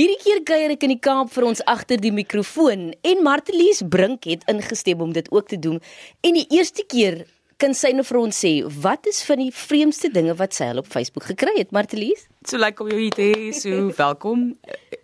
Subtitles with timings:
[0.00, 4.24] Hierdie keer kuier ek in die Kaap vir ons agter die mikrofoon en Martelies Brink
[4.30, 5.76] het ingestem om dit ook te doen.
[6.24, 7.18] En die eerste keer
[7.60, 10.80] kan sy nou vir ons sê wat is van die vreemdste dinge wat sy al
[10.80, 12.24] op Facebook gekry het, Martelies?
[12.48, 13.50] So lekker like om jou hier te hê.
[13.52, 14.46] So welkom.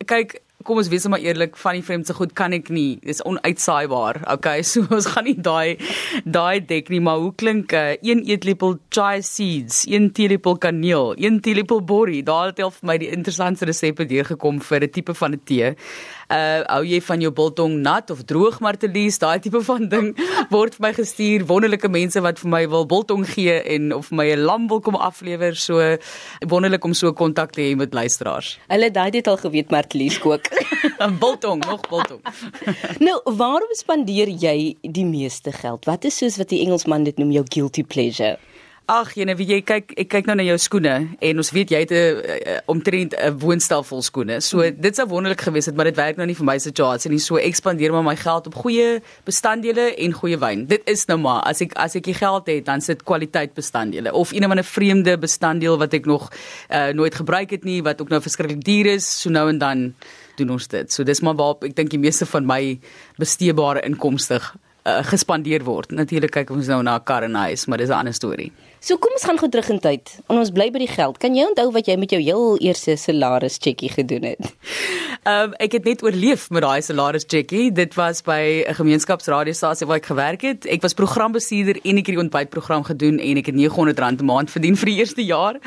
[0.09, 2.99] Kyk, kom ons wees maar eerlik, van die vreemdste goed kan ek nie.
[3.07, 4.23] Dis onuitsaaibaar.
[4.37, 5.79] Okay, so ons gaan nie daai
[6.25, 11.15] daai dek nie, maar hoe klink 'n uh, een eetlepel chia seeds, een teelepel kaneel,
[11.17, 12.23] een teelepel borrie.
[12.23, 15.75] Daar het al vir my die interessantste resepte deurgekom vir 'n tipe van 'n tee
[16.27, 20.09] uh hou jy van jou biltong nat of droog martelies daai tipe van ding
[20.55, 24.27] word vir my gestuur wonderlike mense wat vir my wil biltong gee en of my
[24.35, 25.79] 'n lam wil kom aflewer so
[26.41, 30.51] wonderlik om so kontak te hê met luisteraars hulle daai dit al geweet martelies kook
[30.51, 30.56] 'n
[31.23, 32.21] biltong nog biltong.
[33.07, 35.85] Nou waarom spandeer jy die meeste geld?
[35.85, 38.37] Wat is soos wat die Engelsman dit noem jou guilty pleasure
[38.87, 40.93] Ag, jene, wie jy kyk, ek kyk nou na jou skoene
[41.27, 44.41] en ons weet jy het 'n eh, omtrent 'n woonstel vol skoene.
[44.41, 44.81] So mm.
[44.81, 47.19] dit sou wonderlik gewees het, maar dit werk nou nie vir my situasie nie.
[47.19, 50.67] So ek spandeer maar my geld op goeie bestanddele en goeie wyn.
[50.67, 54.13] Dit is nou maar as ek as ek die geld het, dan sit kwaliteit bestanddele
[54.13, 56.31] of een of ander vreemde bestanddeel wat ek nog
[56.71, 59.95] uh, nooit gebruik het nie, wat ook nou verskriklik duur is, so nou en dan
[60.37, 60.93] doen ons dit.
[60.93, 62.79] So dis maar waar ek dink die meeste van my
[63.19, 64.41] besteebare inkomste
[64.87, 65.91] uh, gespandeer word.
[65.91, 68.53] Natuurlik kyk ons nou na 'n kar en huis, maar dis 'n ander storie.
[68.81, 70.11] So kom ons gaan gou terug in tyd.
[70.29, 71.19] En ons bly by die geld.
[71.19, 74.39] Kan jy onthou wat jy met jou heel eerste salaris checkie gedoen het?
[75.27, 77.73] Ehm um, ek het net oorleef met daai salaris checkie.
[77.75, 80.67] Dit was by 'n gemeenskapsradiostasie waar ek gewerk het.
[80.67, 84.51] Ek was programbestuurder en ek het die ontbytprogram gedoen en ek het R900 'n maand
[84.51, 85.59] verdien vir die eerste jaar.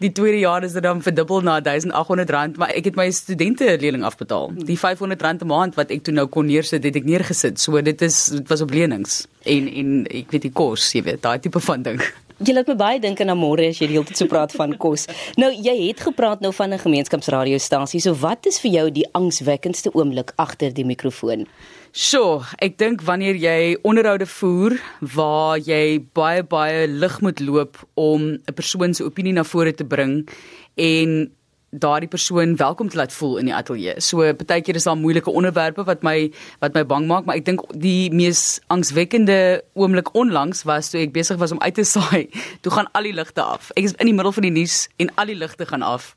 [0.00, 4.02] Die tweede jaar is dit dan verdubbel na R1800, maar ek het my studente lening
[4.02, 4.50] afbetaal.
[4.54, 7.60] Die R500 'n maand wat ek toe nou kon neersit, het ek neergesit.
[7.60, 11.22] So dit is dit was op lenings en en ek weet die kos, jy weet,
[11.24, 12.00] daai tipe van ding.
[12.44, 14.74] Jy laat my baie dink aan môre as jy die hele tyd so praat van
[14.76, 15.06] kos.
[15.40, 18.00] Nou jy het gepraat nou van 'n gemeenskapsradiostasie.
[18.00, 21.46] So wat is vir jou die angswekkendste oomblik agter die mikrofoon?
[21.92, 28.36] So, ek dink wanneer jy onderhoude voer waar jy baie baie lig moet loop om
[28.36, 30.28] 'n persoon se opinie na vore te bring
[30.76, 31.32] en
[31.78, 34.00] daardie persoon welkom te laat voel in die ateljee.
[34.00, 36.30] So partykeer is daar moeilike onderwerpe wat my
[36.62, 41.12] wat my bang maak, maar ek dink die mees angswekkende oomblik onlangs was toe ek
[41.14, 42.28] besig was om uit te saai.
[42.64, 43.70] Toe gaan al die ligte af.
[43.76, 46.14] Ek is in die middel van die nuus en al die ligte gaan af.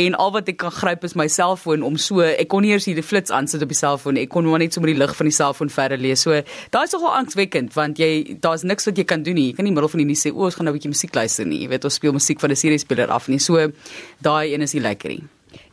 [0.00, 2.86] En al wat ek kan gryp is my selfoon om so ek kon nie eers
[2.88, 4.20] hier die flits aan sit op die selfoon.
[4.22, 6.22] Ek kon maar net so met die lig van die selfoon verder lees.
[6.22, 6.42] So
[6.74, 9.50] daai is nogal angswekkend want jy daar's niks wat jy kan doen nie.
[9.50, 10.78] Jy kan nie in die middel van die nuus sê o, ons gaan nou 'n
[10.78, 11.62] bietjie musiek luister nie.
[11.64, 13.38] Jy weet ons speel musiek van 'n seriespeler af nie.
[13.38, 13.72] So
[14.20, 15.22] daai een is die lekkerie.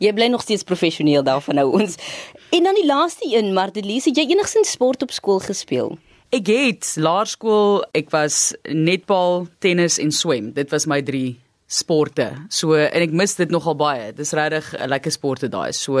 [0.00, 1.96] Jy bly nog steeds professioneel daarvan nou ons.
[2.52, 5.94] En dan die laaste een, Martelise, jy enigsins sport op skool gespeel?
[6.30, 10.52] Ek het laerskool, ek was netbal, tennis en swem.
[10.54, 11.34] Dit was my 3
[11.70, 12.28] sporte.
[12.50, 14.10] So en ek mis dit nogal baie.
[14.14, 15.72] Dis regtig 'n lekker sporte daai.
[15.72, 15.98] So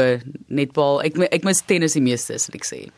[0.48, 2.90] netbal, ek ek mis tennis die meeste, sal ek sê.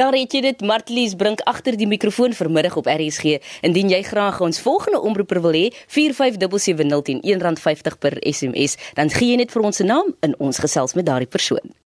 [0.00, 3.34] Daar het jy dit Martlies bring agter die mikrofoon vanmiddag op RSG.
[3.60, 9.42] Indien jy graag ons volgende omroeper wil hê, 4577010 R1.50 per SMS, dan gee jy
[9.42, 11.80] net vir ons se naam in ons gesels met daardie persoon.